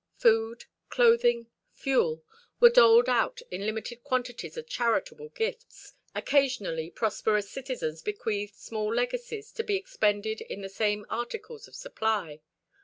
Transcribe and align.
Food, 0.17 0.65
clothing, 0.89 1.45
fuel 1.73 2.23
were 2.59 2.71
doled 2.71 3.07
out 3.07 3.39
in 3.51 3.67
limited 3.67 4.03
quantities 4.03 4.57
as 4.57 4.65
charitable 4.65 5.29
gifts; 5.29 5.93
occasionally 6.15 6.89
prosperous 6.89 7.51
citizens 7.51 8.01
bequeathed 8.01 8.55
small 8.55 8.91
legacies 8.91 9.51
to 9.51 9.63
be 9.63 9.75
expended 9.75 10.41
in 10.41 10.61
the 10.61 10.69
same 10.69 11.05
articles 11.07 11.67
of 11.67 11.75
supply. 11.75 12.41